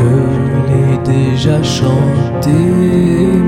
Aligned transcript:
te 0.00 0.12
l'ai 0.68 0.96
déjà 1.14 1.62
chanté 1.62 2.50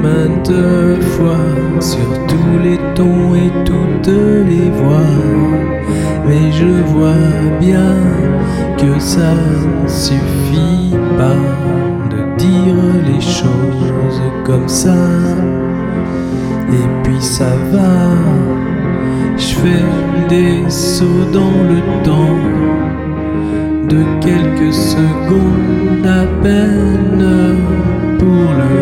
maintes 0.02 1.02
fois 1.14 1.46
sur 1.80 2.08
tous 2.26 2.58
les 2.62 2.78
tons 2.94 3.34
et 3.34 3.50
toutes 3.64 4.14
les 4.50 4.68
voix. 4.80 5.14
Mais 6.26 6.52
je 6.52 6.72
vois 6.92 7.28
bien 7.60 7.94
que 8.78 8.98
ça 8.98 9.34
ne 9.82 9.88
suffit 9.88 10.94
pas 11.16 11.42
de 12.12 12.20
dire 12.36 12.76
les 13.06 13.20
choses 13.20 14.22
comme 14.44 14.68
ça. 14.68 15.02
Et 16.70 16.86
puis 17.02 17.20
ça 17.20 17.52
va, 17.72 17.94
je 19.36 19.54
fais 19.60 19.84
des 20.28 20.70
sauts 20.70 21.28
dans 21.32 21.56
le 21.72 21.80
temps 22.04 22.51
de 23.92 24.02
quelques 24.20 24.72
secondes 24.72 26.06
à 26.06 26.24
peine 26.42 27.58
pour 28.18 28.46
le 28.62 28.74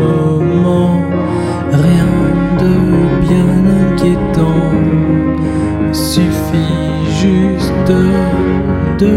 moment. 0.00 1.00
Rien 1.86 2.12
de 2.62 2.74
bien 3.26 3.52
inquiétant, 3.80 4.72
suffit 5.92 6.84
juste 7.22 7.92
de 9.02 9.16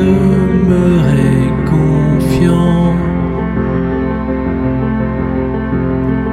demeurer 0.00 1.40
confiant. 1.72 2.94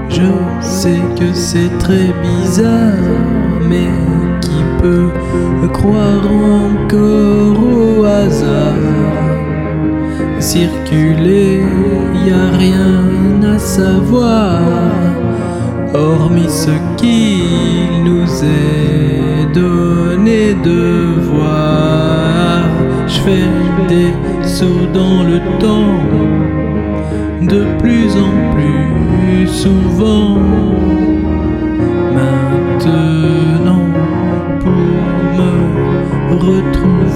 Je 0.10 0.32
sais 0.62 1.02
que 1.20 1.34
c'est 1.34 1.74
très 1.78 2.10
bizarre, 2.24 3.45
mais 3.70 3.90
qui 4.42 4.64
peut 4.82 5.12
croire 5.74 6.26
encore 6.26 7.60
au 7.64 8.04
hasard? 8.04 8.76
Circuler, 10.40 11.64
y 12.26 12.32
a 12.32 12.58
rien 12.58 13.56
à 13.56 13.58
savoir, 13.58 14.60
hormis 15.94 16.50
ce 16.50 16.72
qu'il 16.98 18.04
nous 18.04 18.30
est 18.44 19.54
donné 19.54 20.54
de 20.64 21.20
voir. 21.32 22.64
Je 23.08 23.20
fais 23.26 23.50
des 23.88 24.14
sauts 24.48 24.88
dans 24.94 25.24
le 25.24 25.40
temps, 25.60 26.00
de 27.42 27.64
plus 27.80 28.10
en 28.28 28.34
plus 28.54 29.48
souvent. 29.48 30.38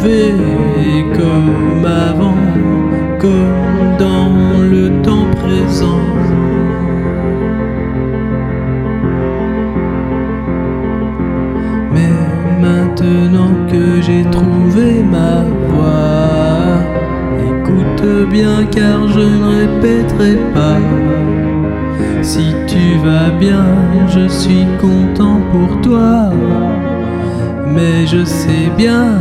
Comme 0.01 1.85
avant, 1.85 2.35
comme 3.19 3.97
dans 3.97 4.61
le 4.61 5.01
temps 5.01 5.27
présent. 5.41 5.99
Mais 11.93 12.09
maintenant 12.61 13.51
que 13.69 14.01
j'ai 14.01 14.23
trouvé 14.31 15.03
ma 15.03 15.43
voie, 15.67 16.79
écoute 17.49 18.29
bien 18.29 18.65
car 18.71 19.07
je 19.09 19.19
ne 19.19 19.45
répéterai 19.59 20.35
pas. 20.53 20.79
Si 22.21 22.53
tu 22.67 22.97
vas 23.03 23.31
bien, 23.37 23.65
je 24.07 24.27
suis 24.27 24.65
content 24.79 25.41
pour 25.51 25.81
toi. 25.81 26.31
Mais 27.73 28.05
je 28.07 28.23
sais 28.25 28.69
bien 28.77 29.19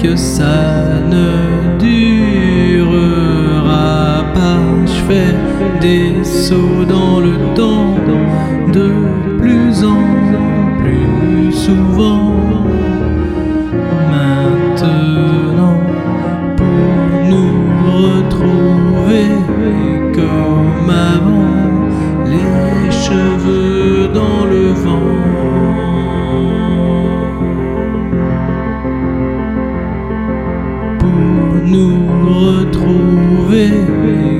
que 0.00 0.16
ça 0.16 1.00
ne 1.08 1.78
durera 1.78 3.04
pas. 4.34 4.60
Je 4.86 5.00
fais 5.08 5.34
des 5.80 6.24
sauts 6.24 6.84
dans 6.88 7.20
le 7.20 7.54
temps 7.54 7.96
de 8.72 8.90
plus 9.40 9.84
en 9.84 10.04
plus 10.82 11.52
souvent. 11.52 12.32
Maintenant, 14.10 15.78
pour 16.56 16.92
nous 17.30 17.54
retrouver 17.98 19.28
comme 20.14 20.86
retrouver 32.64 34.31